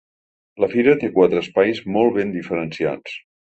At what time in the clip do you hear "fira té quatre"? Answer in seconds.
0.71-1.43